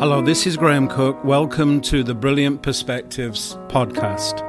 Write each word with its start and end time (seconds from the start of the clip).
Hello, 0.00 0.20
this 0.20 0.44
is 0.44 0.56
Graham 0.56 0.88
Cooke. 0.88 1.24
Welcome 1.24 1.80
to 1.82 2.02
the 2.02 2.16
Brilliant 2.16 2.62
Perspectives 2.62 3.54
podcast. 3.68 4.40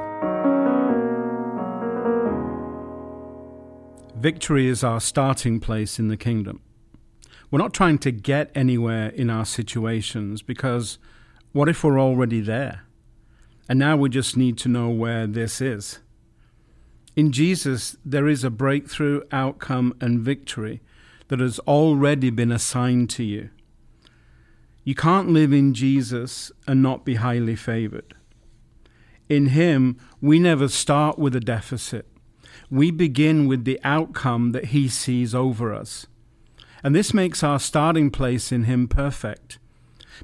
Victory 4.16 4.66
is 4.66 4.82
our 4.82 5.00
starting 5.00 5.60
place 5.60 6.00
in 6.00 6.08
the 6.08 6.16
kingdom. 6.16 6.62
We're 7.48 7.60
not 7.60 7.72
trying 7.72 7.98
to 7.98 8.10
get 8.10 8.50
anywhere 8.56 9.10
in 9.10 9.30
our 9.30 9.44
situations 9.44 10.42
because 10.42 10.98
what 11.52 11.68
if 11.68 11.84
we're 11.84 12.00
already 12.00 12.40
there? 12.40 12.82
And 13.68 13.78
now 13.78 13.96
we 13.96 14.08
just 14.08 14.36
need 14.36 14.58
to 14.58 14.68
know 14.68 14.88
where 14.88 15.28
this 15.28 15.60
is. 15.60 16.00
In 17.14 17.30
Jesus, 17.30 17.96
there 18.04 18.26
is 18.26 18.42
a 18.42 18.50
breakthrough 18.50 19.22
outcome 19.30 19.94
and 20.00 20.18
victory 20.18 20.82
that 21.28 21.38
has 21.38 21.60
already 21.60 22.30
been 22.30 22.50
assigned 22.50 23.10
to 23.10 23.22
you. 23.22 23.50
You 24.86 24.94
can't 24.94 25.30
live 25.30 25.52
in 25.52 25.74
Jesus 25.74 26.52
and 26.68 26.80
not 26.80 27.04
be 27.04 27.16
highly 27.16 27.56
favored. 27.56 28.14
In 29.28 29.46
Him, 29.46 29.98
we 30.20 30.38
never 30.38 30.68
start 30.68 31.18
with 31.18 31.34
a 31.34 31.40
deficit. 31.40 32.06
We 32.70 32.92
begin 32.92 33.48
with 33.48 33.64
the 33.64 33.80
outcome 33.82 34.52
that 34.52 34.66
He 34.66 34.86
sees 34.86 35.34
over 35.34 35.74
us. 35.74 36.06
And 36.84 36.94
this 36.94 37.12
makes 37.12 37.42
our 37.42 37.58
starting 37.58 38.12
place 38.12 38.52
in 38.52 38.62
Him 38.62 38.86
perfect 38.86 39.58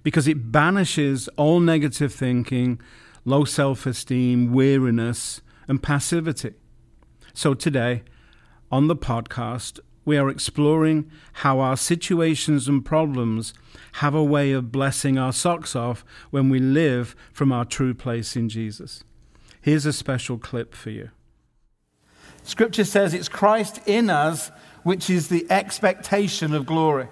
because 0.04 0.28
it 0.28 0.52
banishes 0.52 1.26
all 1.36 1.58
negative 1.58 2.14
thinking, 2.14 2.80
low 3.24 3.44
self 3.44 3.84
esteem, 3.84 4.52
weariness, 4.52 5.40
and 5.66 5.82
passivity. 5.82 6.54
So 7.34 7.54
today, 7.54 8.04
on 8.70 8.86
the 8.86 8.94
podcast, 8.94 9.80
we 10.04 10.16
are 10.16 10.28
exploring 10.28 11.10
how 11.34 11.60
our 11.60 11.76
situations 11.76 12.68
and 12.68 12.84
problems 12.84 13.54
have 13.96 14.14
a 14.14 14.24
way 14.24 14.52
of 14.52 14.72
blessing 14.72 15.18
our 15.18 15.32
socks 15.32 15.76
off 15.76 16.04
when 16.30 16.48
we 16.48 16.58
live 16.58 17.14
from 17.32 17.52
our 17.52 17.64
true 17.64 17.94
place 17.94 18.36
in 18.36 18.48
Jesus. 18.48 19.04
Here's 19.60 19.86
a 19.86 19.92
special 19.92 20.38
clip 20.38 20.74
for 20.74 20.90
you. 20.90 21.10
Scripture 22.42 22.84
says 22.84 23.14
it's 23.14 23.28
Christ 23.28 23.80
in 23.86 24.10
us, 24.10 24.50
which 24.82 25.08
is 25.08 25.28
the 25.28 25.46
expectation 25.50 26.52
of 26.54 26.66
glory. 26.66 27.06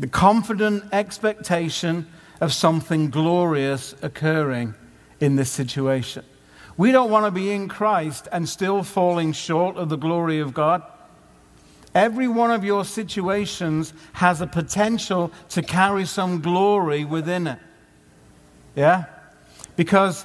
The 0.00 0.08
confident 0.08 0.84
expectation 0.92 2.08
of 2.40 2.52
something 2.52 3.10
glorious 3.10 3.94
occurring 4.02 4.74
in 5.20 5.36
this 5.36 5.50
situation. 5.50 6.24
We 6.78 6.92
don't 6.92 7.10
want 7.10 7.26
to 7.26 7.30
be 7.32 7.50
in 7.50 7.68
Christ 7.68 8.28
and 8.30 8.48
still 8.48 8.82
falling 8.82 9.32
short 9.32 9.76
of 9.76 9.90
the 9.90 9.96
glory 9.96 10.38
of 10.38 10.54
God. 10.54 10.82
Every 11.94 12.28
one 12.28 12.52
of 12.52 12.62
your 12.62 12.84
situations 12.84 13.92
has 14.12 14.40
a 14.40 14.46
potential 14.46 15.32
to 15.50 15.60
carry 15.60 16.06
some 16.06 16.40
glory 16.40 17.04
within 17.04 17.48
it. 17.48 17.58
Yeah? 18.76 19.06
Because 19.74 20.24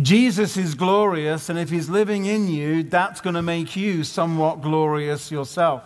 Jesus 0.00 0.56
is 0.56 0.74
glorious, 0.74 1.48
and 1.48 1.58
if 1.58 1.70
he's 1.70 1.88
living 1.88 2.24
in 2.24 2.48
you, 2.48 2.82
that's 2.82 3.20
going 3.20 3.34
to 3.34 3.42
make 3.42 3.76
you 3.76 4.02
somewhat 4.02 4.62
glorious 4.62 5.30
yourself. 5.30 5.84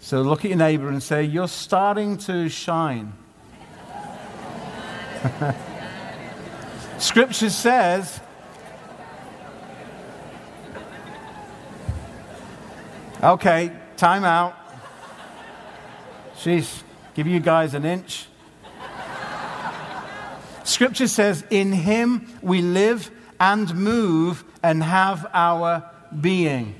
So 0.00 0.22
look 0.22 0.46
at 0.46 0.50
your 0.50 0.58
neighbor 0.58 0.88
and 0.88 1.02
say, 1.02 1.24
You're 1.24 1.48
starting 1.48 2.16
to 2.18 2.48
shine. 2.48 3.12
Scripture 6.98 7.50
says, 7.50 8.20
Okay, 13.20 13.72
time 13.96 14.22
out. 14.22 14.54
Sheesh, 16.36 16.82
give 17.14 17.26
you 17.26 17.40
guys 17.40 17.74
an 17.74 17.84
inch. 17.84 18.26
Scripture 20.62 21.08
says, 21.08 21.44
In 21.50 21.72
him 21.72 22.28
we 22.42 22.62
live 22.62 23.10
and 23.40 23.74
move 23.74 24.44
and 24.62 24.84
have 24.84 25.26
our 25.34 25.90
being. 26.20 26.76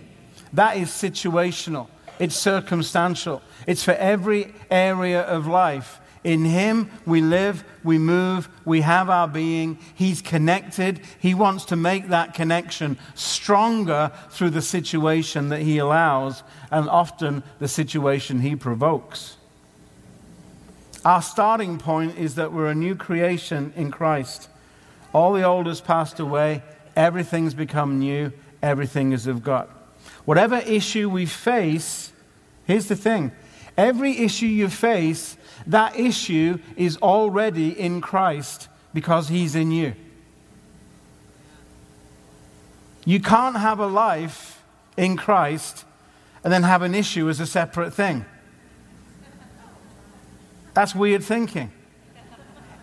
That 0.53 0.77
is 0.77 0.91
situational, 0.91 1.89
it's 2.21 2.37
circumstantial, 2.37 3.43
it's 3.67 3.83
for 3.83 3.95
every 3.95 4.55
area 4.71 5.23
of 5.23 5.49
life. 5.49 6.01
In 6.25 6.45
Him 6.45 6.91
we 7.07 7.21
live, 7.21 7.65
we 7.85 7.99
move, 7.99 8.49
we 8.65 8.81
have 8.81 9.09
our 9.09 9.29
being. 9.29 9.79
He's 9.95 10.21
connected. 10.21 11.01
He 11.19 11.35
wants 11.35 11.65
to 11.67 11.77
make 11.77 12.09
that 12.09 12.35
connection 12.35 12.99
stronger 13.15 14.13
through 14.31 14.51
the 14.51 14.63
situation 14.63 15.49
that 15.51 15.63
He 15.63 15.79
allows 15.79 16.43
and 16.71 16.89
often 16.89 17.43
the 17.59 17.69
situation 17.69 18.41
He 18.41 18.57
provokes. 18.57 19.37
Our 21.05 21.23
starting 21.23 21.79
point 21.79 22.19
is 22.19 22.35
that 22.35 22.53
we're 22.53 22.67
a 22.67 22.75
new 22.75 22.95
creation 22.95 23.73
in 23.77 23.91
Christ. 23.91 24.49
All 25.13 25.33
the 25.33 25.45
old 25.45 25.67
has 25.67 25.81
passed 25.81 26.21
away, 26.21 26.63
everything's 26.97 27.55
become 27.55 27.99
new, 27.99 28.33
everything 28.63 29.13
is 29.13 29.27
of 29.27 29.43
God. 29.43 29.69
Whatever 30.25 30.57
issue 30.57 31.09
we 31.09 31.25
face, 31.25 32.13
here's 32.67 32.89
the 32.89 32.97
thing 32.97 33.33
every 33.79 34.19
issue 34.19 34.47
you 34.47 34.69
face 34.69 35.39
that 35.67 35.99
issue 35.99 36.59
is 36.77 36.97
already 36.99 37.79
in 37.79 38.01
Christ 38.01 38.69
because 38.93 39.29
he's 39.29 39.55
in 39.55 39.71
you. 39.71 39.95
You 43.05 43.21
can't 43.21 43.57
have 43.57 43.79
a 43.79 43.87
life 43.87 44.63
in 44.97 45.17
Christ 45.17 45.85
and 46.43 46.53
then 46.53 46.63
have 46.63 46.83
an 46.83 46.95
issue 46.95 47.29
as 47.29 47.41
a 47.41 47.47
separate 47.47 47.93
thing. 47.93 48.25
That's 50.75 50.95
weird 50.95 51.23
thinking. 51.23 51.71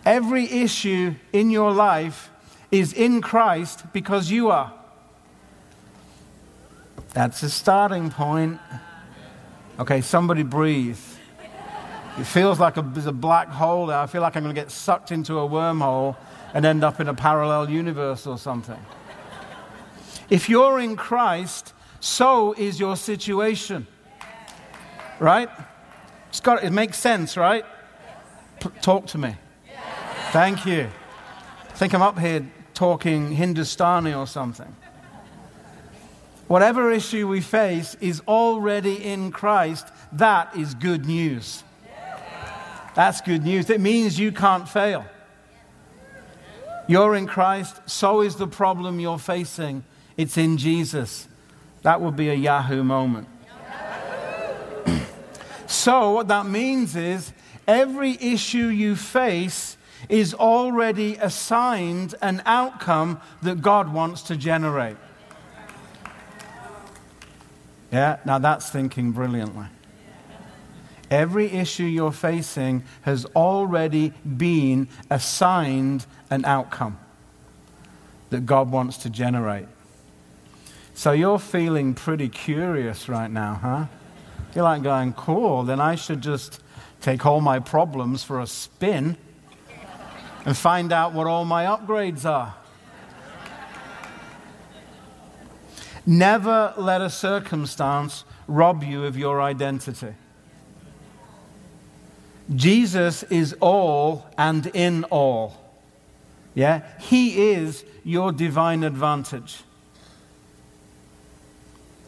Every 0.06 0.46
issue 0.46 1.16
in 1.34 1.50
your 1.50 1.72
life 1.72 2.30
is 2.72 2.94
in 2.94 3.22
Christ 3.22 3.84
because 3.94 4.30
you 4.30 4.50
are. 4.50 4.74
That's 7.14 7.42
a 7.44 7.50
starting 7.50 8.12
point. 8.12 8.60
Okay, 9.78 10.02
somebody 10.02 10.44
breathe. 10.44 11.00
It 12.18 12.24
feels 12.24 12.60
like 12.62 12.78
a, 12.78 12.82
there's 12.82 13.08
a 13.08 13.12
black 13.12 13.50
hole 13.50 13.88
there. 13.88 14.00
I 14.00 14.06
feel 14.06 14.22
like 14.22 14.38
I'm 14.38 14.44
going 14.44 14.56
to 14.56 14.62
get 14.62 14.72
sucked 14.72 15.12
into 15.12 15.38
a 15.40 15.48
wormhole 15.48 16.16
and 16.54 16.66
end 16.66 16.84
up 16.84 17.02
in 17.02 17.10
a 17.10 17.14
parallel 17.14 17.70
universe 17.70 18.26
or 18.26 18.38
something. 18.38 18.80
If 20.30 20.48
you're 20.48 20.80
in 20.80 20.96
Christ, 20.96 21.74
so 22.00 22.54
is 22.54 22.80
your 22.80 22.96
situation. 22.96 23.86
Right? 25.20 25.50
Got, 26.42 26.64
it 26.64 26.72
makes 26.72 26.98
sense, 26.98 27.36
right? 27.36 27.66
P- 28.62 28.70
talk 28.82 29.08
to 29.08 29.18
me. 29.18 29.36
Thank 30.32 30.66
you. 30.66 30.90
I 31.70 31.74
think 31.74 31.94
I'm 31.94 32.02
up 32.02 32.18
here 32.18 32.50
talking 32.74 33.32
Hindustani 33.32 34.14
or 34.14 34.28
something. 34.28 34.74
Whatever 36.48 36.92
issue 36.92 37.28
we 37.28 37.42
face 37.42 37.96
is 38.00 38.22
already 38.28 39.04
in 39.04 39.32
Christ. 39.32 39.88
That 40.12 40.56
is 40.56 40.76
good 40.76 41.06
news. 41.06 41.64
That's 42.94 43.20
good 43.22 43.44
news. 43.44 43.70
It 43.70 43.82
means 43.82 44.20
you 44.20 44.32
can't 44.32 44.70
fail. 44.70 45.06
You're 46.88 47.16
in 47.16 47.26
Christ, 47.26 47.82
so 47.88 48.22
is 48.22 48.36
the 48.36 48.48
problem 48.48 49.00
you're 49.00 49.18
facing. 49.18 49.84
It's 50.18 50.38
in 50.38 50.58
Jesus. 50.58 51.28
That 51.82 52.00
would 52.00 52.16
be 52.16 52.30
a 52.30 52.36
Yahoo 52.36 52.84
moment. 52.84 53.28
so, 55.68 56.12
what 56.12 56.28
that 56.28 56.46
means 56.46 56.96
is 56.96 57.34
every 57.68 58.18
issue 58.22 58.68
you 58.68 58.96
face 58.96 59.78
is 60.10 60.36
already 60.36 61.16
assigned 61.16 62.14
an 62.22 62.44
outcome 62.46 63.20
that 63.42 63.62
God 63.62 63.92
wants 63.92 64.22
to 64.24 64.38
generate. 64.38 64.98
Yeah, 67.96 68.18
now 68.26 68.40
that's 68.40 68.70
thinking 68.70 69.14
brilliantly. 69.14 69.68
Every 71.10 71.50
issue 71.50 71.86
you're 71.86 72.12
facing 72.12 72.84
has 73.04 73.24
already 73.28 74.12
been 74.36 74.90
assigned 75.10 76.06
an 76.30 76.44
outcome 76.44 77.00
that 78.32 78.46
God 78.46 78.70
wants 78.70 78.98
to 78.98 79.10
generate. 79.10 79.68
So 80.94 81.14
you're 81.14 81.40
feeling 81.40 81.94
pretty 81.94 82.28
curious 82.28 83.08
right 83.08 83.32
now, 83.32 83.60
huh? 83.62 83.86
You're 84.54 84.66
like 84.66 84.84
going, 84.84 85.14
cool, 85.14 85.64
then 85.64 85.80
I 85.80 85.96
should 85.96 86.20
just 86.20 86.60
take 87.00 87.26
all 87.26 87.40
my 87.40 87.60
problems 87.60 88.26
for 88.26 88.42
a 88.42 88.48
spin 88.48 89.16
and 90.44 90.58
find 90.58 90.92
out 90.92 91.14
what 91.14 91.28
all 91.28 91.46
my 91.46 91.64
upgrades 91.64 92.30
are. 92.30 92.56
Never 96.06 96.74
let 96.78 97.02
a 97.02 97.10
circumstance 97.10 98.26
rob 98.48 98.84
you 98.84 99.06
of 99.06 99.18
your 99.18 99.42
identity. 99.42 100.14
Jesus 102.54 103.24
is 103.24 103.56
all 103.60 104.28
and 104.38 104.68
in 104.68 105.04
all. 105.06 105.58
Yeah? 106.54 106.84
He 107.00 107.52
is 107.52 107.84
your 108.04 108.32
divine 108.32 108.84
advantage. 108.84 109.64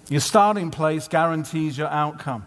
Your 0.09 0.21
starting 0.21 0.69
place 0.69 1.07
guarantees 1.07 1.77
your 1.77 1.89
outcome. 1.89 2.45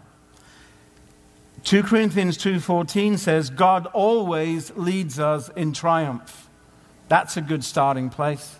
2 1.63 1.83
Corinthians 1.83 2.37
2:14 2.37 3.17
says 3.17 3.49
God 3.49 3.85
always 3.87 4.71
leads 4.75 5.19
us 5.19 5.49
in 5.49 5.73
triumph. 5.73 6.49
That's 7.07 7.37
a 7.37 7.41
good 7.41 7.63
starting 7.63 8.09
place. 8.09 8.55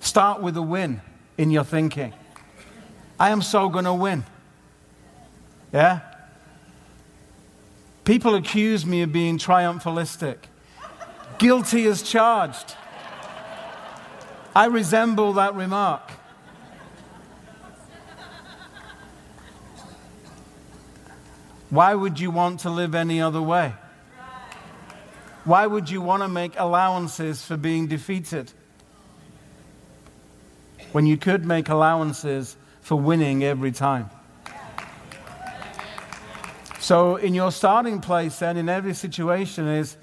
Start 0.00 0.42
with 0.42 0.56
a 0.56 0.62
win 0.62 1.00
in 1.36 1.50
your 1.50 1.64
thinking. 1.64 2.12
I 3.18 3.30
am 3.30 3.42
so 3.42 3.68
going 3.68 3.84
to 3.84 3.94
win. 3.94 4.24
Yeah? 5.72 6.00
People 8.04 8.34
accuse 8.34 8.84
me 8.84 9.02
of 9.02 9.12
being 9.12 9.38
triumphalistic. 9.38 10.36
Guilty 11.38 11.86
as 11.86 12.02
charged. 12.02 12.74
I 14.54 14.66
resemble 14.66 15.32
that 15.34 15.54
remark. 15.54 16.12
Why 21.70 21.94
would 21.94 22.20
you 22.20 22.30
want 22.30 22.60
to 22.60 22.70
live 22.70 22.94
any 22.94 23.20
other 23.20 23.42
way? 23.42 23.74
Why 25.44 25.66
would 25.66 25.90
you 25.90 26.00
want 26.00 26.22
to 26.22 26.28
make 26.28 26.54
allowances 26.56 27.44
for 27.44 27.56
being 27.56 27.88
defeated? 27.88 28.52
When 30.94 31.06
you 31.06 31.16
could 31.16 31.44
make 31.44 31.68
allowances 31.68 32.56
for 32.80 32.94
winning 32.94 33.42
every 33.42 33.72
time. 33.72 34.10
So, 36.78 37.16
in 37.16 37.34
your 37.34 37.50
starting 37.50 38.00
place, 38.00 38.38
then, 38.38 38.56
in 38.56 38.68
every 38.68 38.94
situation, 38.94 39.66
is 39.66 39.96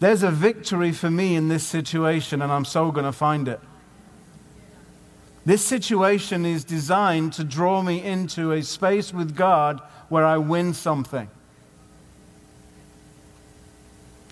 there's 0.00 0.22
a 0.22 0.30
victory 0.30 0.92
for 0.92 1.10
me 1.10 1.36
in 1.36 1.48
this 1.48 1.62
situation, 1.62 2.40
and 2.40 2.50
I'm 2.50 2.64
so 2.64 2.90
going 2.90 3.04
to 3.04 3.12
find 3.12 3.48
it. 3.48 3.60
This 5.44 5.62
situation 5.62 6.46
is 6.46 6.64
designed 6.64 7.34
to 7.34 7.44
draw 7.44 7.82
me 7.82 8.02
into 8.02 8.52
a 8.52 8.62
space 8.62 9.12
with 9.12 9.36
God 9.36 9.82
where 10.08 10.24
I 10.24 10.38
win 10.38 10.72
something. 10.72 11.28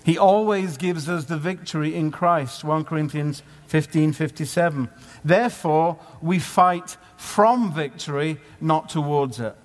He 0.03 0.17
always 0.17 0.77
gives 0.77 1.07
us 1.07 1.25
the 1.25 1.37
victory 1.37 1.95
in 1.95 2.11
Christ. 2.11 2.63
1 2.63 2.83
Corinthians 2.83 3.41
15 3.67 4.13
57. 4.13 4.89
Therefore, 5.23 5.97
we 6.21 6.39
fight 6.39 6.97
from 7.15 7.73
victory, 7.73 8.39
not 8.59 8.89
towards 8.89 9.39
it. 9.39 9.55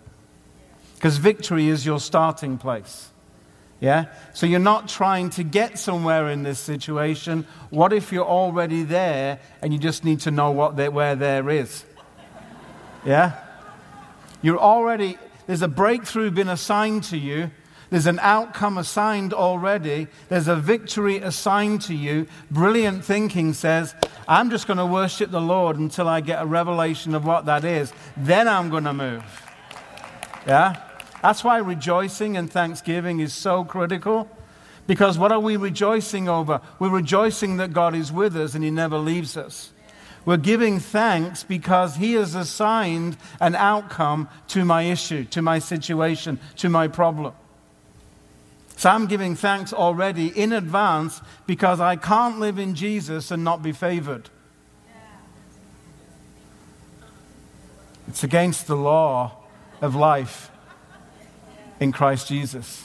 Because 0.95 1.19
victory 1.19 1.69
is 1.69 1.85
your 1.85 2.01
starting 2.01 2.59
place. 2.59 3.11
Yeah? 3.81 4.07
So 4.33 4.47
you're 4.47 4.59
not 4.59 4.89
trying 4.89 5.31
to 5.31 5.45
get 5.45 5.79
somewhere 5.79 6.29
in 6.31 6.43
this 6.43 6.59
situation. 6.59 7.47
What 7.71 7.93
if 7.93 8.13
you're 8.13 8.25
already 8.25 8.83
there 8.83 9.41
and 9.63 9.73
you 9.73 9.79
just 9.79 10.05
need 10.05 10.21
to 10.21 10.31
know 10.31 10.51
what 10.51 10.75
where 10.93 11.15
there 11.15 11.49
is? 11.51 11.85
Yeah? 13.05 13.39
You're 14.43 14.59
already, 14.59 15.19
there's 15.47 15.63
a 15.63 15.69
breakthrough 15.69 16.31
been 16.31 16.49
assigned 16.49 17.05
to 17.05 17.17
you. 17.17 17.51
There's 17.91 18.07
an 18.07 18.19
outcome 18.21 18.77
assigned 18.77 19.33
already. 19.33 20.09
There's 20.29 20.49
a 20.49 20.57
victory 20.57 21.19
assigned 21.19 21.83
to 21.83 21.95
you. 21.95 22.27
Brilliant 22.51 23.05
thinking 23.05 23.55
says, 23.55 23.95
I'm 24.27 24.51
just 24.51 24.67
going 24.67 24.79
to 24.79 24.87
worship 24.87 25.31
the 25.31 25.41
Lord 25.41 25.79
until 25.79 26.07
I 26.07 26.21
get 26.21 26.43
a 26.43 26.47
revelation 26.47 27.15
of 27.15 27.25
what 27.25 27.47
that 27.47 27.65
is. 27.65 27.93
Then 28.17 28.47
I'm 28.47 28.69
going 28.69 28.85
to 28.85 28.93
move. 28.93 29.25
Yeah? 30.47 30.83
That's 31.23 31.43
why 31.43 31.59
rejoicing 31.59 32.37
and 32.37 32.51
thanksgiving 32.51 33.21
is 33.21 33.33
so 33.33 33.65
critical. 33.65 34.29
Because 34.87 35.19
what 35.19 35.33
are 35.33 35.41
we 35.41 35.57
rejoicing 35.57 36.29
over? 36.29 36.61
We're 36.79 36.91
rejoicing 36.91 37.57
that 37.57 37.73
God 37.73 37.95
is 37.95 38.13
with 38.13 38.37
us 38.37 38.55
and 38.55 38.63
He 38.63 38.71
never 38.71 38.99
leaves 38.99 39.37
us. 39.37 39.73
We're 40.25 40.37
giving 40.37 40.79
thanks 40.79 41.43
because 41.43 41.97
He 41.97 42.15
has 42.15 42.35
assigned 42.35 43.17
an 43.41 43.55
outcome 43.55 44.29
to 44.49 44.65
my 44.65 44.83
issue, 44.83 45.25
to 45.27 45.41
my 45.41 45.59
situation, 45.59 46.39
to 46.57 46.69
my 46.69 46.87
problem. 46.89 47.33
So 48.79 48.91
I'm 48.91 49.09
giving 49.09 49.35
thanks 49.35 49.73
already 49.73 50.29
in 50.29 50.53
advance 50.53 51.21
because 51.49 51.81
I 51.81 51.97
can't 51.97 52.39
live 52.39 52.61
in 52.61 52.77
Jesus 52.77 53.33
and 53.33 53.43
not 53.43 53.61
be 53.61 53.73
favored. 53.73 54.31
It's 58.07 58.23
against 58.23 58.69
the 58.69 58.77
law 58.77 59.33
of 59.81 59.97
life 59.97 60.53
in 61.81 61.91
Christ 61.91 62.29
Jesus. 62.29 62.85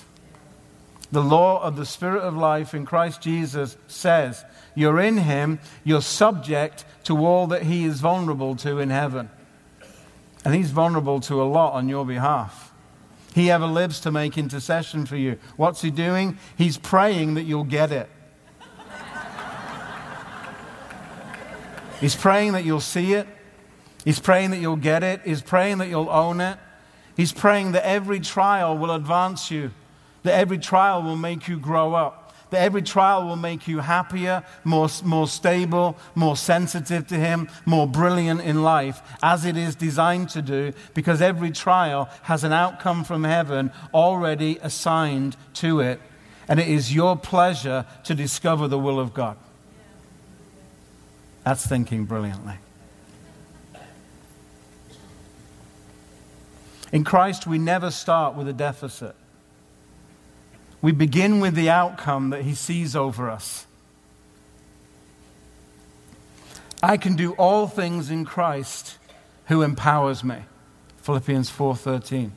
The 1.11 1.21
law 1.21 1.61
of 1.61 1.75
the 1.75 1.85
Spirit 1.85 2.23
of 2.23 2.35
life 2.35 2.73
in 2.73 2.87
Christ 2.87 3.21
Jesus 3.21 3.77
says 3.85 4.43
you're 4.73 4.99
in 4.99 5.17
Him, 5.17 5.59
you're 5.83 6.01
subject 6.01 6.85
to 7.03 7.23
all 7.23 7.45
that 7.47 7.61
He 7.61 7.83
is 7.85 7.99
vulnerable 7.99 8.55
to 8.55 8.79
in 8.79 8.89
heaven. 8.89 9.29
And 10.43 10.55
He's 10.55 10.71
vulnerable 10.71 11.19
to 11.21 11.39
a 11.39 11.45
lot 11.45 11.73
on 11.73 11.87
your 11.87 12.03
behalf. 12.03 12.72
He 13.33 13.49
ever 13.49 13.65
lives 13.65 13.99
to 14.01 14.11
make 14.11 14.37
intercession 14.37 15.05
for 15.05 15.15
you. 15.15 15.39
What's 15.55 15.81
He 15.81 15.91
doing? 15.91 16.37
He's 16.55 16.77
praying 16.77 17.33
that 17.33 17.43
you'll 17.43 17.63
get 17.63 17.91
it. 17.91 18.09
He's 21.99 22.15
praying 22.15 22.51
that 22.51 22.65
you'll 22.65 22.81
see 22.81 23.13
it. 23.13 23.27
He's 24.03 24.19
praying 24.19 24.51
that 24.51 24.59
you'll 24.59 24.75
get 24.75 25.03
it. 25.03 25.21
He's 25.23 25.41
praying 25.41 25.77
that 25.77 25.87
you'll 25.87 26.09
own 26.09 26.41
it. 26.41 26.57
He's 27.15 27.31
praying 27.31 27.73
that 27.73 27.85
every 27.85 28.19
trial 28.19 28.77
will 28.77 28.91
advance 28.91 29.49
you, 29.51 29.71
that 30.23 30.33
every 30.33 30.57
trial 30.57 31.01
will 31.01 31.15
make 31.15 31.47
you 31.47 31.57
grow 31.57 31.93
up, 31.93 32.22
that 32.53 32.61
every 32.61 32.83
trial 32.83 33.25
will 33.25 33.35
make 33.35 33.67
you 33.67 33.79
happier, 33.79 34.43
more, 34.63 34.87
more 35.03 35.27
stable, 35.27 35.97
more 36.13 36.37
sensitive 36.37 37.07
to 37.07 37.15
Him, 37.15 37.49
more 37.65 37.87
brilliant 37.87 38.41
in 38.41 38.61
life, 38.61 39.01
as 39.23 39.43
it 39.43 39.57
is 39.57 39.73
designed 39.73 40.29
to 40.29 40.41
do, 40.43 40.71
because 40.93 41.19
every 41.19 41.49
trial 41.49 42.09
has 42.23 42.43
an 42.43 42.53
outcome 42.53 43.03
from 43.03 43.23
heaven 43.23 43.71
already 43.91 44.59
assigned 44.61 45.35
to 45.55 45.79
it. 45.79 45.99
And 46.47 46.59
it 46.59 46.67
is 46.67 46.93
your 46.93 47.17
pleasure 47.17 47.87
to 48.03 48.13
discover 48.13 48.67
the 48.67 48.77
will 48.77 48.99
of 48.99 49.15
God. 49.15 49.35
That's 51.43 51.65
thinking 51.65 52.05
brilliantly. 52.05 52.59
In 56.91 57.03
Christ, 57.03 57.47
we 57.47 57.57
never 57.57 57.89
start 57.89 58.35
with 58.35 58.47
a 58.47 58.53
deficit. 58.53 59.15
We 60.83 60.91
begin 60.91 61.39
with 61.39 61.55
the 61.55 61.69
outcome 61.69 62.31
that 62.31 62.41
He 62.41 62.53
sees 62.53 62.93
over 62.93 63.29
us. 63.29 63.65
I 66.83 66.97
can 66.97 67.15
do 67.15 67.31
all 67.35 67.67
things 67.67 68.11
in 68.11 68.25
Christ 68.25 68.97
who 69.45 69.61
empowers 69.61 70.25
me. 70.25 70.39
Philippians 70.97 71.49
4:13. 71.49 72.33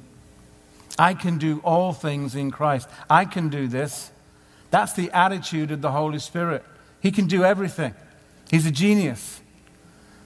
I 0.97 1.13
can 1.13 1.39
do 1.39 1.61
all 1.65 1.93
things 1.93 2.37
in 2.37 2.53
Christ. 2.53 2.89
I 3.11 3.25
can 3.25 3.49
do 3.49 3.67
this. 3.67 4.13
That's 4.71 4.93
the 4.93 5.11
attitude 5.11 5.73
of 5.73 5.83
the 5.83 5.91
Holy 5.91 6.21
Spirit. 6.21 6.65
He 7.01 7.11
can 7.11 7.27
do 7.27 7.43
everything. 7.45 7.95
He's 8.49 8.65
a 8.65 8.71
genius. 8.71 9.41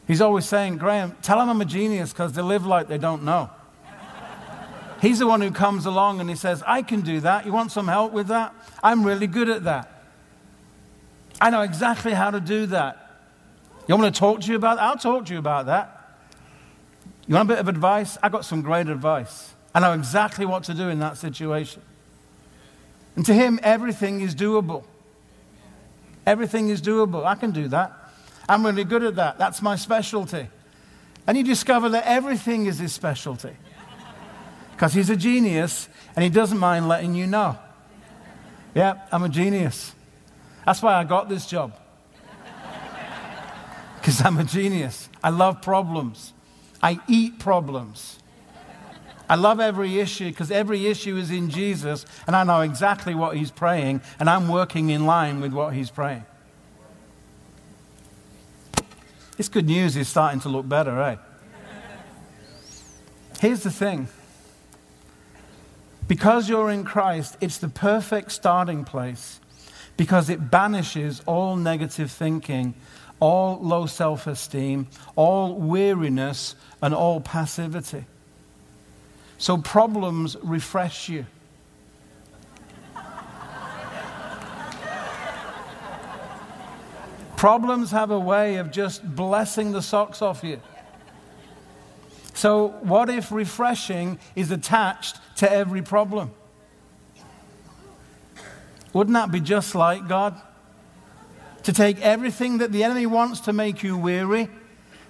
He's 0.06 0.20
always 0.20 0.44
saying, 0.44 0.76
Graham, 0.76 1.16
tell 1.22 1.38
them 1.38 1.48
I'm 1.48 1.60
a 1.62 1.64
genius 1.64 2.12
because 2.12 2.34
they 2.34 2.42
live 2.42 2.66
like 2.66 2.86
they 2.86 2.98
don't 2.98 3.22
know. 3.22 3.48
He's 5.00 5.18
the 5.18 5.26
one 5.26 5.40
who 5.40 5.50
comes 5.50 5.86
along 5.86 6.20
and 6.20 6.28
he 6.28 6.36
says, 6.36 6.62
I 6.66 6.82
can 6.82 7.00
do 7.00 7.20
that. 7.20 7.46
You 7.46 7.52
want 7.52 7.72
some 7.72 7.88
help 7.88 8.12
with 8.12 8.28
that? 8.28 8.54
I'm 8.82 9.02
really 9.02 9.26
good 9.26 9.48
at 9.48 9.64
that. 9.64 10.04
I 11.40 11.48
know 11.48 11.62
exactly 11.62 12.12
how 12.12 12.30
to 12.30 12.40
do 12.40 12.66
that. 12.66 13.22
You 13.88 13.94
want 13.94 14.04
me 14.04 14.10
to 14.10 14.18
talk 14.18 14.42
to 14.42 14.50
you 14.50 14.56
about 14.56 14.76
that? 14.76 14.82
I'll 14.82 14.98
talk 14.98 15.24
to 15.26 15.32
you 15.32 15.38
about 15.38 15.66
that. 15.66 16.18
You 17.26 17.34
want 17.34 17.48
a 17.48 17.52
bit 17.54 17.58
of 17.60 17.68
advice? 17.68 18.18
I 18.22 18.28
got 18.28 18.44
some 18.44 18.60
great 18.60 18.88
advice. 18.88 19.54
I 19.74 19.80
know 19.80 19.94
exactly 19.94 20.44
what 20.44 20.64
to 20.64 20.74
do 20.74 20.90
in 20.90 20.98
that 20.98 21.16
situation. 21.16 21.80
And 23.16 23.24
to 23.24 23.32
him, 23.32 23.58
everything 23.62 24.20
is 24.20 24.34
doable. 24.34 24.84
Everything 26.26 26.68
is 26.68 26.82
doable. 26.82 27.24
I 27.24 27.36
can 27.36 27.52
do 27.52 27.68
that. 27.68 27.92
I'm 28.48 28.66
really 28.66 28.84
good 28.84 29.02
at 29.02 29.16
that. 29.16 29.38
That's 29.38 29.62
my 29.62 29.76
specialty. 29.76 30.48
And 31.26 31.38
you 31.38 31.44
discover 31.44 31.88
that 31.90 32.04
everything 32.06 32.66
is 32.66 32.78
his 32.78 32.92
specialty 32.92 33.56
because 34.80 34.94
he's 34.94 35.10
a 35.10 35.16
genius 35.16 35.90
and 36.16 36.22
he 36.22 36.30
doesn't 36.30 36.56
mind 36.56 36.88
letting 36.88 37.14
you 37.14 37.26
know. 37.26 37.58
Yeah, 38.74 38.94
I'm 39.12 39.22
a 39.22 39.28
genius. 39.28 39.94
That's 40.64 40.80
why 40.80 40.94
I 40.94 41.04
got 41.04 41.28
this 41.28 41.44
job. 41.44 41.76
Because 43.96 44.24
I'm 44.24 44.38
a 44.38 44.44
genius. 44.44 45.10
I 45.22 45.28
love 45.28 45.60
problems. 45.60 46.32
I 46.82 46.98
eat 47.06 47.38
problems. 47.38 48.18
I 49.28 49.34
love 49.34 49.60
every 49.60 50.00
issue 50.00 50.30
because 50.30 50.50
every 50.50 50.86
issue 50.86 51.18
is 51.18 51.30
in 51.30 51.50
Jesus 51.50 52.06
and 52.26 52.34
I 52.34 52.44
know 52.44 52.62
exactly 52.62 53.14
what 53.14 53.36
he's 53.36 53.50
praying 53.50 54.00
and 54.18 54.30
I'm 54.30 54.48
working 54.48 54.88
in 54.88 55.04
line 55.04 55.42
with 55.42 55.52
what 55.52 55.74
he's 55.74 55.90
praying. 55.90 56.24
This 59.36 59.50
good 59.50 59.66
news 59.66 59.94
is 59.94 60.08
starting 60.08 60.40
to 60.40 60.48
look 60.48 60.66
better, 60.66 60.98
eh? 61.02 61.16
Here's 63.40 63.62
the 63.62 63.70
thing 63.70 64.08
because 66.10 66.48
you're 66.48 66.70
in 66.72 66.82
Christ, 66.82 67.36
it's 67.40 67.58
the 67.58 67.68
perfect 67.68 68.32
starting 68.32 68.84
place 68.84 69.38
because 69.96 70.28
it 70.28 70.50
banishes 70.50 71.22
all 71.24 71.54
negative 71.54 72.10
thinking, 72.10 72.74
all 73.20 73.60
low 73.60 73.86
self 73.86 74.26
esteem, 74.26 74.88
all 75.14 75.54
weariness, 75.54 76.56
and 76.82 76.92
all 76.92 77.20
passivity. 77.20 78.06
So 79.38 79.58
problems 79.58 80.36
refresh 80.42 81.08
you. 81.08 81.26
problems 87.36 87.92
have 87.92 88.10
a 88.10 88.18
way 88.18 88.56
of 88.56 88.72
just 88.72 89.14
blessing 89.14 89.70
the 89.70 89.80
socks 89.80 90.22
off 90.22 90.42
you. 90.42 90.60
So, 92.40 92.68
what 92.80 93.10
if 93.10 93.30
refreshing 93.30 94.18
is 94.34 94.50
attached 94.50 95.18
to 95.36 95.52
every 95.52 95.82
problem? 95.82 96.30
Wouldn't 98.94 99.12
that 99.12 99.30
be 99.30 99.40
just 99.40 99.74
like 99.74 100.08
God? 100.08 100.40
To 101.64 101.72
take 101.74 102.00
everything 102.00 102.56
that 102.56 102.72
the 102.72 102.82
enemy 102.82 103.04
wants 103.04 103.40
to 103.40 103.52
make 103.52 103.82
you 103.82 103.94
weary. 103.94 104.48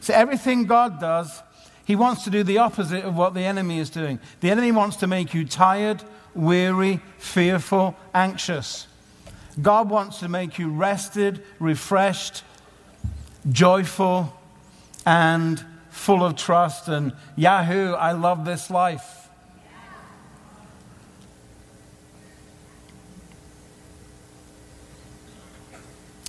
So, 0.00 0.12
everything 0.12 0.64
God 0.64 0.99
does, 0.99 1.40
he 1.84 1.94
wants 1.94 2.25
to 2.25 2.30
do 2.30 2.42
the 2.42 2.58
opposite 2.58 3.04
of 3.04 3.16
what 3.16 3.34
the 3.34 3.44
enemy 3.44 3.78
is 3.78 3.90
doing. 3.90 4.18
The 4.40 4.50
enemy 4.50 4.72
wants 4.72 4.96
to 4.96 5.06
make 5.06 5.32
you 5.32 5.44
tired, 5.44 6.02
weary, 6.34 7.00
fearful, 7.18 7.94
anxious. 8.12 8.88
God 9.62 9.88
wants 9.88 10.18
to 10.18 10.28
make 10.28 10.58
you 10.58 10.68
rested, 10.68 11.44
refreshed, 11.60 12.42
joyful, 13.52 14.37
and 15.06 15.64
full 15.90 16.25
of 16.25 16.37
trust. 16.37 16.88
And 16.88 17.12
Yahoo, 17.37 17.92
I 17.92 18.12
love 18.12 18.44
this 18.44 18.70
life. 18.70 19.28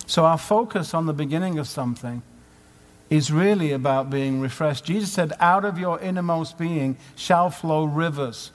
So, 0.06 0.26
our 0.26 0.38
focus 0.38 0.94
on 0.94 1.06
the 1.06 1.14
beginning 1.14 1.58
of 1.58 1.70
something 1.70 2.22
is 3.10 3.32
really 3.32 3.72
about 3.72 4.10
being 4.10 4.42
refreshed. 4.42 4.84
Jesus 4.84 5.12
said, 5.12 5.32
Out 5.40 5.64
of 5.64 5.78
your 5.78 6.00
innermost 6.00 6.58
being 6.58 6.98
shall 7.16 7.50
flow 7.50 7.86
rivers. 7.86 8.52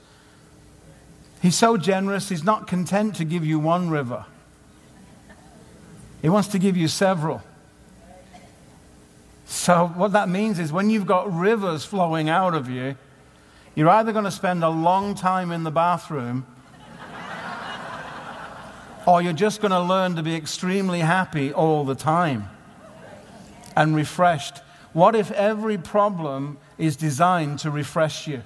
He's 1.41 1.57
so 1.57 1.77
generous, 1.77 2.29
he's 2.29 2.45
not 2.45 2.67
content 2.67 3.17
to 3.17 3.25
give 3.25 3.45
you 3.45 3.59
one 3.59 3.89
river, 3.89 4.27
he 6.21 6.29
wants 6.29 6.49
to 6.49 6.59
give 6.59 6.77
you 6.77 6.89
several. 6.89 7.43
So, 9.49 9.87
what 9.95 10.11
that 10.13 10.29
means 10.29 10.59
is 10.59 10.73
when 10.73 10.91
you've 10.91 11.07
got 11.07 11.33
rivers 11.33 11.85
flowing 11.85 12.29
out 12.29 12.55
of 12.55 12.69
you, 12.69 12.97
you're 13.77 13.89
either 13.89 14.13
going 14.13 14.25
to 14.25 14.31
spend 14.31 14.65
a 14.65 14.69
long 14.69 15.15
time 15.15 15.53
in 15.53 15.63
the 15.63 15.71
bathroom 15.71 16.45
or 19.07 19.23
you're 19.23 19.33
just 19.33 19.61
going 19.61 19.71
to 19.71 19.81
learn 19.81 20.17
to 20.17 20.23
be 20.23 20.35
extremely 20.35 20.99
happy 20.99 21.53
all 21.53 21.85
the 21.85 21.95
time 21.95 22.49
and 23.77 23.95
refreshed. 23.95 24.59
What 24.93 25.15
if 25.15 25.31
every 25.31 25.79
problem 25.79 26.59
is 26.77 26.97
designed 26.97 27.61
to 27.61 27.71
refresh 27.71 28.27
you? 28.27 28.43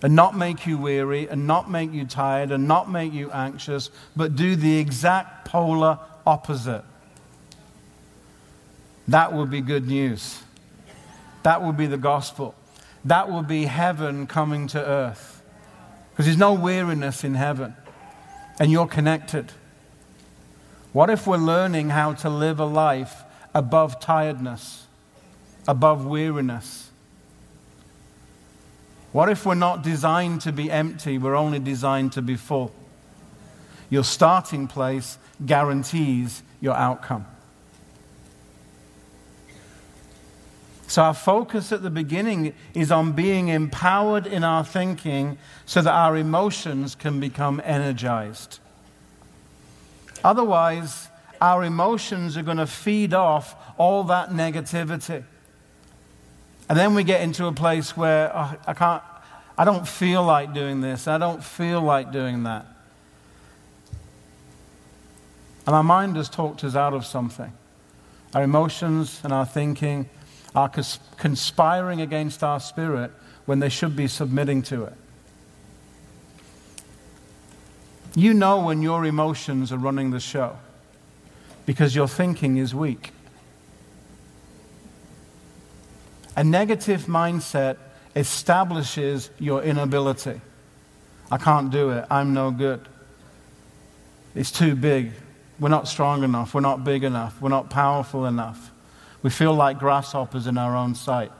And 0.00 0.14
not 0.14 0.36
make 0.36 0.66
you 0.66 0.78
weary, 0.78 1.26
and 1.28 1.46
not 1.46 1.70
make 1.70 1.92
you 1.92 2.04
tired, 2.04 2.52
and 2.52 2.68
not 2.68 2.90
make 2.90 3.12
you 3.12 3.30
anxious, 3.32 3.90
but 4.14 4.36
do 4.36 4.54
the 4.54 4.78
exact 4.78 5.46
polar 5.46 5.98
opposite. 6.26 6.84
That 9.08 9.32
will 9.32 9.46
be 9.46 9.60
good 9.60 9.86
news. 9.86 10.42
That 11.42 11.62
will 11.62 11.72
be 11.72 11.86
the 11.86 11.98
gospel. 11.98 12.54
That 13.04 13.30
will 13.30 13.42
be 13.42 13.64
heaven 13.64 14.26
coming 14.26 14.66
to 14.68 14.78
earth. 14.78 15.42
Because 16.10 16.26
there's 16.26 16.38
no 16.38 16.54
weariness 16.54 17.24
in 17.24 17.34
heaven 17.34 17.74
and 18.58 18.70
you're 18.70 18.86
connected? 18.86 19.52
What 20.92 21.10
if 21.10 21.26
we're 21.26 21.36
learning 21.36 21.90
how 21.90 22.12
to 22.14 22.30
live 22.30 22.60
a 22.60 22.64
life 22.64 23.24
above 23.52 24.00
tiredness, 24.00 24.86
above 25.66 26.06
weariness? 26.06 26.90
What 29.12 29.28
if 29.28 29.44
we're 29.46 29.54
not 29.54 29.82
designed 29.82 30.40
to 30.42 30.52
be 30.52 30.70
empty, 30.70 31.18
we're 31.18 31.36
only 31.36 31.58
designed 31.58 32.12
to 32.12 32.22
be 32.22 32.36
full? 32.36 32.72
Your 33.90 34.04
starting 34.04 34.66
place 34.66 35.18
guarantees 35.44 36.42
your 36.60 36.74
outcome. 36.74 37.26
So, 40.86 41.02
our 41.02 41.14
focus 41.14 41.72
at 41.72 41.82
the 41.82 41.90
beginning 41.90 42.54
is 42.74 42.92
on 42.92 43.12
being 43.12 43.48
empowered 43.48 44.26
in 44.26 44.44
our 44.44 44.64
thinking 44.64 45.38
so 45.64 45.80
that 45.80 45.92
our 45.92 46.16
emotions 46.16 46.94
can 46.94 47.20
become 47.20 47.60
energized. 47.64 48.58
Otherwise, 50.22 51.08
our 51.40 51.64
emotions 51.64 52.36
are 52.36 52.42
going 52.42 52.58
to 52.58 52.66
feed 52.66 53.12
off 53.12 53.56
all 53.76 54.04
that 54.04 54.30
negativity. 54.30 55.24
And 56.68 56.78
then 56.78 56.94
we 56.94 57.04
get 57.04 57.20
into 57.20 57.46
a 57.46 57.52
place 57.52 57.96
where 57.96 58.30
oh, 58.34 58.56
I 58.66 58.72
can't, 58.72 59.02
I 59.56 59.64
don't 59.64 59.86
feel 59.86 60.22
like 60.22 60.54
doing 60.54 60.80
this, 60.80 61.06
I 61.06 61.18
don't 61.18 61.44
feel 61.44 61.80
like 61.82 62.12
doing 62.12 62.44
that. 62.44 62.66
And 65.66 65.74
our 65.74 65.84
mind 65.84 66.16
has 66.16 66.28
talked 66.28 66.62
us 66.64 66.76
out 66.76 66.92
of 66.94 67.06
something. 67.06 67.52
Our 68.34 68.42
emotions 68.42 69.20
and 69.24 69.32
our 69.32 69.46
thinking 69.46 70.08
are 70.54 70.70
conspiring 71.16 72.00
against 72.00 72.44
our 72.44 72.60
spirit 72.60 73.10
when 73.46 73.58
they 73.58 73.68
should 73.68 73.96
be 73.96 74.06
submitting 74.06 74.62
to 74.62 74.84
it. 74.84 74.94
You 78.14 78.32
know 78.32 78.60
when 78.64 78.80
your 78.80 79.04
emotions 79.04 79.72
are 79.72 79.78
running 79.78 80.12
the 80.12 80.20
show 80.20 80.56
because 81.66 81.94
your 81.94 82.06
thinking 82.06 82.58
is 82.58 82.74
weak. 82.74 83.10
A 86.36 86.44
negative 86.44 87.06
mindset 87.06 87.76
establishes 88.14 89.30
your 89.38 89.62
inability. 89.62 90.40
I 91.30 91.38
can't 91.38 91.70
do 91.70 91.90
it. 91.90 92.04
I'm 92.10 92.34
no 92.34 92.50
good. 92.50 92.86
It's 94.34 94.50
too 94.50 94.74
big. 94.74 95.12
We're 95.58 95.68
not 95.68 95.88
strong 95.88 96.22
enough. 96.22 96.54
We're 96.54 96.60
not 96.60 96.84
big 96.84 97.04
enough. 97.04 97.40
We're 97.40 97.48
not 97.48 97.70
powerful 97.70 98.26
enough. 98.26 98.70
We 99.24 99.30
feel 99.30 99.54
like 99.54 99.78
grasshoppers 99.78 100.46
in 100.46 100.58
our 100.58 100.76
own 100.76 100.94
sight. 100.94 101.32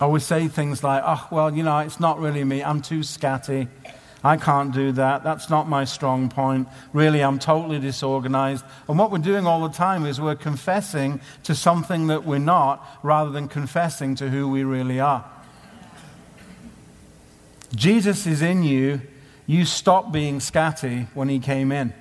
Or 0.00 0.10
we 0.10 0.18
say 0.18 0.48
things 0.48 0.82
like, 0.82 1.00
oh, 1.06 1.28
well, 1.30 1.54
you 1.54 1.62
know, 1.62 1.78
it's 1.78 2.00
not 2.00 2.18
really 2.18 2.42
me. 2.42 2.64
I'm 2.64 2.82
too 2.82 2.98
scatty. 2.98 3.68
I 4.24 4.36
can't 4.38 4.74
do 4.74 4.90
that. 4.90 5.22
That's 5.22 5.48
not 5.48 5.68
my 5.68 5.84
strong 5.84 6.28
point. 6.28 6.66
Really, 6.92 7.20
I'm 7.20 7.38
totally 7.38 7.78
disorganized. 7.78 8.64
And 8.88 8.98
what 8.98 9.12
we're 9.12 9.18
doing 9.18 9.46
all 9.46 9.62
the 9.68 9.72
time 9.72 10.04
is 10.04 10.20
we're 10.20 10.34
confessing 10.34 11.20
to 11.44 11.54
something 11.54 12.08
that 12.08 12.24
we're 12.24 12.38
not 12.38 12.84
rather 13.04 13.30
than 13.30 13.46
confessing 13.46 14.16
to 14.16 14.30
who 14.30 14.48
we 14.48 14.64
really 14.64 14.98
are. 14.98 15.24
Jesus 17.72 18.26
is 18.26 18.42
in 18.42 18.64
you. 18.64 19.00
You 19.46 19.64
stop 19.64 20.10
being 20.10 20.40
scatty 20.40 21.06
when 21.14 21.28
he 21.28 21.38
came 21.38 21.70
in. 21.70 21.94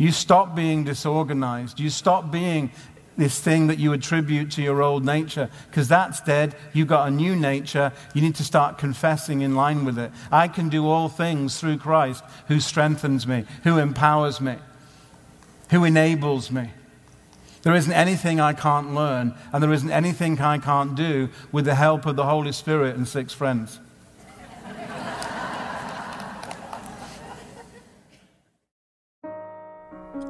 You 0.00 0.12
stop 0.12 0.56
being 0.56 0.84
disorganized. 0.84 1.78
You 1.78 1.90
stop 1.90 2.32
being 2.32 2.70
this 3.18 3.38
thing 3.38 3.66
that 3.66 3.78
you 3.78 3.92
attribute 3.92 4.50
to 4.52 4.62
your 4.62 4.80
old 4.80 5.04
nature 5.04 5.50
because 5.68 5.88
that's 5.88 6.22
dead. 6.22 6.56
You've 6.72 6.88
got 6.88 7.08
a 7.08 7.10
new 7.10 7.36
nature. 7.36 7.92
You 8.14 8.22
need 8.22 8.34
to 8.36 8.42
start 8.42 8.78
confessing 8.78 9.42
in 9.42 9.54
line 9.54 9.84
with 9.84 9.98
it. 9.98 10.10
I 10.32 10.48
can 10.48 10.70
do 10.70 10.88
all 10.88 11.10
things 11.10 11.60
through 11.60 11.76
Christ 11.76 12.24
who 12.48 12.60
strengthens 12.60 13.26
me, 13.26 13.44
who 13.62 13.76
empowers 13.76 14.40
me, 14.40 14.56
who 15.68 15.84
enables 15.84 16.50
me. 16.50 16.70
There 17.60 17.74
isn't 17.74 17.92
anything 17.92 18.40
I 18.40 18.54
can't 18.54 18.94
learn, 18.94 19.34
and 19.52 19.62
there 19.62 19.70
isn't 19.70 19.92
anything 19.92 20.40
I 20.40 20.56
can't 20.56 20.94
do 20.94 21.28
with 21.52 21.66
the 21.66 21.74
help 21.74 22.06
of 22.06 22.16
the 22.16 22.24
Holy 22.24 22.52
Spirit 22.52 22.96
and 22.96 23.06
six 23.06 23.34
friends. 23.34 23.78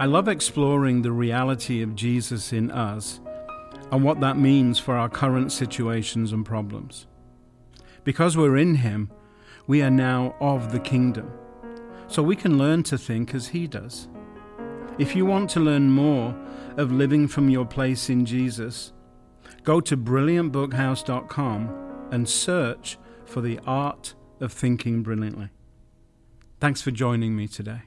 I 0.00 0.06
love 0.06 0.28
exploring 0.28 1.02
the 1.02 1.12
reality 1.12 1.82
of 1.82 1.94
Jesus 1.94 2.54
in 2.54 2.70
us 2.70 3.20
and 3.92 4.02
what 4.02 4.20
that 4.20 4.38
means 4.38 4.78
for 4.78 4.96
our 4.96 5.10
current 5.10 5.52
situations 5.52 6.32
and 6.32 6.42
problems. 6.42 7.06
Because 8.02 8.34
we're 8.34 8.56
in 8.56 8.76
Him, 8.76 9.10
we 9.66 9.82
are 9.82 9.90
now 9.90 10.34
of 10.40 10.72
the 10.72 10.80
kingdom, 10.80 11.30
so 12.08 12.22
we 12.22 12.34
can 12.34 12.56
learn 12.56 12.82
to 12.84 12.96
think 12.96 13.34
as 13.34 13.48
He 13.48 13.66
does. 13.66 14.08
If 14.98 15.14
you 15.14 15.26
want 15.26 15.50
to 15.50 15.60
learn 15.60 15.90
more 15.90 16.34
of 16.78 16.90
living 16.90 17.28
from 17.28 17.50
your 17.50 17.66
place 17.66 18.08
in 18.08 18.24
Jesus, 18.24 18.94
go 19.64 19.82
to 19.82 19.98
brilliantbookhouse.com 19.98 22.08
and 22.10 22.26
search 22.26 22.96
for 23.26 23.42
the 23.42 23.60
art 23.66 24.14
of 24.40 24.50
thinking 24.50 25.02
brilliantly. 25.02 25.50
Thanks 26.58 26.80
for 26.80 26.90
joining 26.90 27.36
me 27.36 27.46
today. 27.46 27.82